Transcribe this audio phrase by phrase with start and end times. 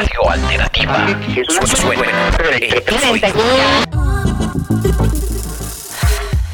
[0.00, 1.06] Radio Alternativa.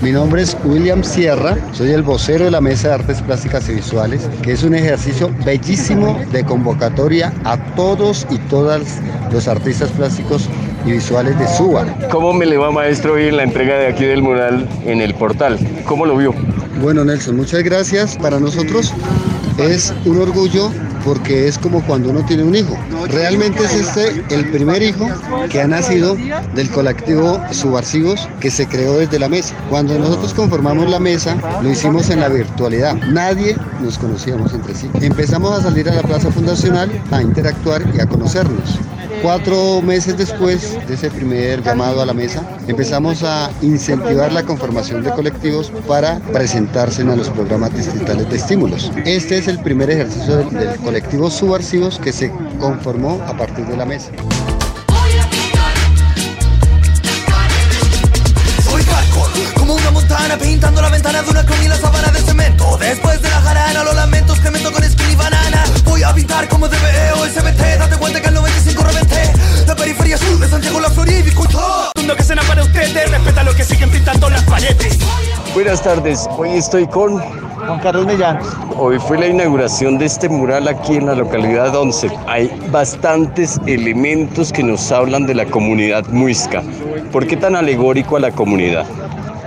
[0.00, 3.74] Mi nombre es William Sierra, soy el vocero de la Mesa de Artes Plásticas y
[3.74, 8.98] Visuales, que es un ejercicio bellísimo de convocatoria a todos y todas
[9.30, 10.48] los artistas plásticos
[10.84, 11.86] y visuales de Suba.
[12.10, 15.14] ¿Cómo me le va maestro hoy en la entrega de aquí del mural en el
[15.14, 15.60] portal?
[15.84, 16.34] ¿Cómo lo vio?
[16.82, 18.16] Bueno Nelson, muchas gracias.
[18.16, 18.92] Para nosotros
[19.58, 20.72] es un orgullo
[21.08, 22.76] porque es como cuando uno tiene un hijo.
[23.08, 25.08] Realmente es este el primer hijo
[25.48, 26.14] que ha nacido
[26.54, 29.54] del colectivo Subarsivos que se creó desde la mesa.
[29.70, 32.94] Cuando nosotros conformamos la mesa, lo hicimos en la virtualidad.
[33.10, 34.90] Nadie nos conocíamos entre sí.
[35.00, 38.78] Empezamos a salir a la plaza fundacional a interactuar y a conocernos.
[39.22, 45.02] Cuatro meses después de ese primer llamado a la mesa, empezamos a incentivar la conformación
[45.02, 48.92] de colectivos para presentarse en los programas distritales de estímulos.
[49.04, 53.76] Este es el primer ejercicio del, del colectivo Subarsivos que se conformó a partir de
[53.76, 54.10] la mesa.
[75.68, 78.38] Buenas tardes, hoy estoy con Juan Carlos Millán.
[78.78, 82.10] Hoy fue la inauguración de este mural aquí en la localidad 11.
[82.26, 86.62] Hay bastantes elementos que nos hablan de la comunidad muisca.
[87.12, 88.86] ¿Por qué tan alegórico a la comunidad?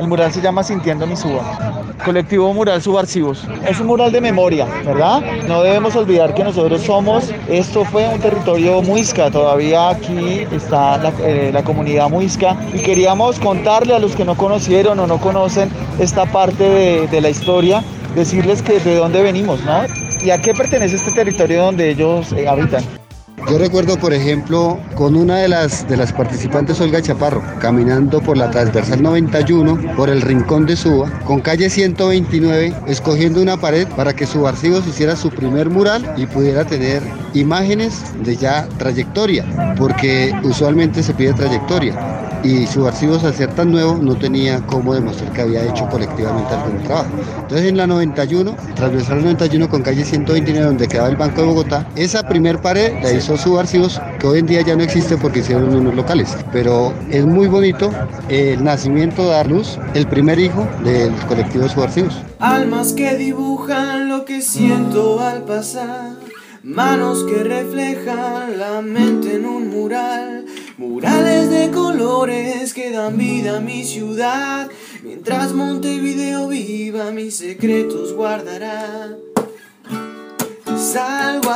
[0.00, 1.77] El mural se llama Sintiendo mi Suba.
[2.04, 3.46] Colectivo Mural Subarsivos.
[3.66, 5.22] Es un mural de memoria, ¿verdad?
[5.46, 11.12] No debemos olvidar que nosotros somos, esto fue un territorio muisca, todavía aquí está la,
[11.20, 16.24] eh, comunidad muisca y queríamos contarle a los que no conocieron o no conocen esta
[16.26, 17.82] parte de, de la historia,
[18.14, 19.82] decirles que de dónde venimos, ¿no?
[20.24, 22.97] Y a qué pertenece este territorio donde ellos eh, habitan.
[23.46, 28.36] Yo recuerdo, por ejemplo, con una de las, de las participantes, Olga Chaparro, caminando por
[28.36, 34.14] la transversal 91, por el rincón de Suba, con calle 129, escogiendo una pared para
[34.14, 41.02] que Subarcivos hiciera su primer mural y pudiera tener imágenes de ya trayectoria, porque usualmente
[41.02, 42.27] se pide trayectoria.
[42.42, 46.82] Y Subarcivos, al ser tan nuevo, no tenía cómo demostrar que había hecho colectivamente algún
[46.82, 47.10] trabajo.
[47.40, 51.88] Entonces, en la 91, transversal 91 con calle 129, donde quedaba el Banco de Bogotá,
[51.96, 55.74] esa primer pared la hizo Subarcivos, que hoy en día ya no existe porque hicieron
[55.74, 56.36] unos locales.
[56.52, 57.90] Pero es muy bonito
[58.28, 62.14] el nacimiento de dar luz, el primer hijo del colectivo Subarcivos.
[62.38, 66.12] Almas que dibujan lo que siento al pasar.
[66.62, 70.44] Manos que reflejan la mente en un mural.
[70.78, 74.70] Murales de colores que dan vida a mi ciudad.
[75.02, 79.16] Mientras Montevideo viva, mis secretos guardará.
[80.76, 81.50] Salgo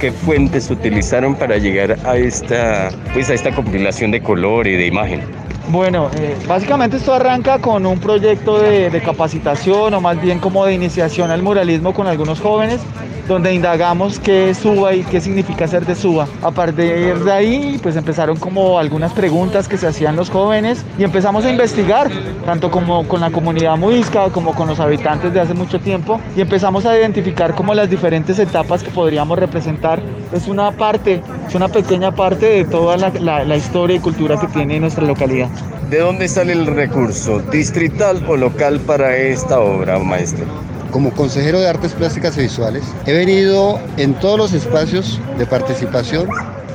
[0.00, 4.86] ¿Qué fuentes utilizaron para llegar a esta, pues a esta compilación de color y de
[4.86, 5.20] imagen?
[5.68, 10.64] Bueno, eh, básicamente esto arranca con un proyecto de, de capacitación o más bien como
[10.64, 12.80] de iniciación al muralismo con algunos jóvenes
[13.30, 16.26] donde indagamos qué es Suba y qué significa ser de Suba.
[16.42, 21.04] A partir de ahí, pues empezaron como algunas preguntas que se hacían los jóvenes y
[21.04, 22.10] empezamos a investigar,
[22.44, 26.40] tanto como con la comunidad muisca como con los habitantes de hace mucho tiempo, y
[26.40, 30.02] empezamos a identificar como las diferentes etapas que podríamos representar.
[30.32, 34.40] Es una parte, es una pequeña parte de toda la, la, la historia y cultura
[34.40, 35.48] que tiene nuestra localidad.
[35.88, 40.46] ¿De dónde sale el recurso, distrital o local para esta obra, maestro?
[40.90, 46.28] Como consejero de artes plásticas y visuales, he venido en todos los espacios de participación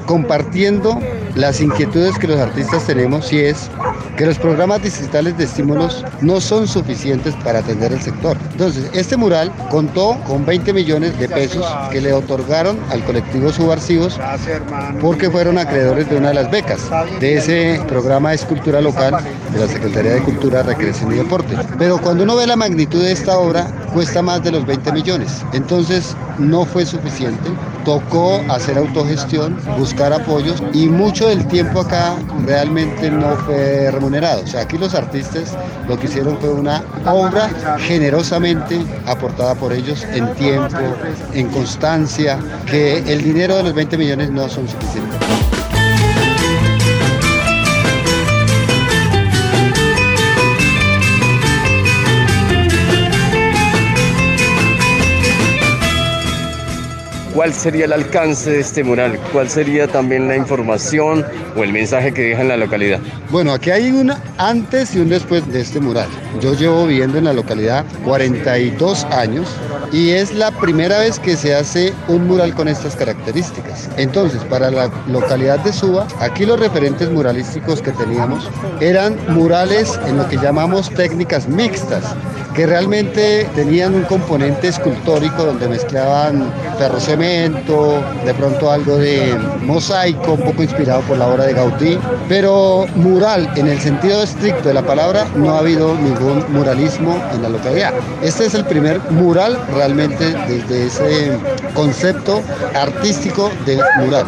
[0.05, 0.99] compartiendo
[1.35, 3.69] las inquietudes que los artistas tenemos y es
[4.15, 8.37] que los programas distritales de estímulos no son suficientes para atender el sector.
[8.51, 14.17] Entonces, este mural contó con 20 millones de pesos que le otorgaron al colectivo Subarsivos
[15.01, 16.79] porque fueron acreedores de una de las becas
[17.19, 19.17] de ese programa de escultura local
[19.51, 21.57] de la Secretaría de Cultura, Recreación y Deporte.
[21.77, 25.41] Pero cuando uno ve la magnitud de esta obra, cuesta más de los 20 millones.
[25.53, 27.49] Entonces, no fue suficiente.
[27.85, 32.13] Tocó hacer autogestión, buscar apoyos y mucho del tiempo acá
[32.45, 34.41] realmente no fue remunerado.
[34.43, 35.57] O sea, aquí los artistas
[35.87, 37.49] lo que hicieron fue una obra
[37.79, 40.77] generosamente aportada por ellos en tiempo,
[41.33, 45.24] en constancia, que el dinero de los 20 millones no son suficientes.
[57.35, 59.19] ¿Cuál sería el alcance de este mural?
[59.33, 61.25] ¿Cuál sería también la información
[61.57, 63.01] o el mensaje que deja en la localidad?
[63.29, 66.07] Bueno, aquí hay un antes y un después de este mural.
[66.39, 69.49] Yo llevo viviendo en la localidad 42 años
[69.91, 73.89] y es la primera vez que se hace un mural con estas características.
[73.97, 78.49] Entonces, para la localidad de Suba, aquí los referentes muralísticos que teníamos
[78.79, 82.15] eran murales en lo que llamamos técnicas mixtas,
[82.55, 90.41] que realmente tenían un componente escultórico donde mezclaban ferrocemento, de pronto algo de mosaico, un
[90.41, 91.99] poco inspirado por la obra de Gaudí,
[92.29, 97.41] pero mural en el sentido estricto de la palabra no ha habido ningún muralismo en
[97.41, 97.93] la localidad.
[98.21, 101.37] Este es el primer mural realmente desde ese
[101.73, 102.41] concepto
[102.73, 104.25] artístico de mural.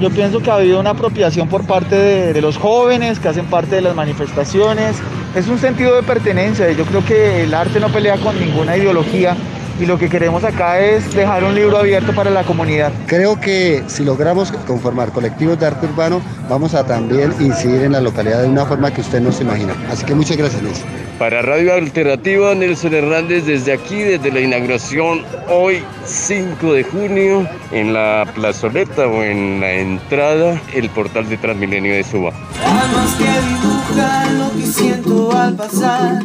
[0.00, 3.46] Yo pienso que ha habido una apropiación por parte de, de, los jóvenes que hacen
[3.46, 4.96] parte de las manifestaciones.
[5.34, 9.34] Es un sentido de pertenencia yo creo que el arte no pelea con ninguna ideología
[9.82, 12.92] y lo que queremos acá es dejar un libro abierto para la comunidad.
[13.06, 18.00] Creo que si logramos conformar colectivos de arte urbano, vamos a también incidir en la
[18.00, 19.74] localidad de una forma que usted no se imagina.
[19.90, 20.86] Así que muchas gracias, Nelson.
[21.18, 27.92] Para Radio Alternativa, Nelson Hernández desde aquí, desde la inauguración hoy 5 de junio, en
[27.92, 32.32] la plazoleta o en la entrada, el portal de Transmilenio de Suba.
[32.64, 36.22] Almas que dibujan lo que siento al pasar,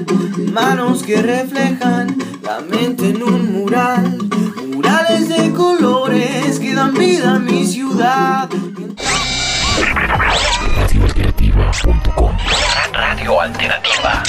[0.52, 2.18] manos que reflejan
[2.48, 4.18] la mente en un mural,
[4.74, 8.50] murales de colores que dan vida a mi ciudad.
[10.78, 12.38] Radioalternativa.com
[12.94, 14.24] Radio Alternativa